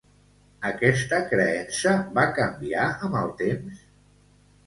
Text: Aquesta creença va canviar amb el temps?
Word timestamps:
Aquesta 0.69 1.17
creença 1.33 1.93
va 2.17 2.23
canviar 2.39 2.85
amb 3.09 3.19
el 3.21 3.29
temps? 3.43 3.85